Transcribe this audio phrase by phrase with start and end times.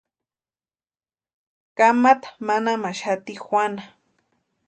[1.77, 3.83] Kamata manamaxati Juana.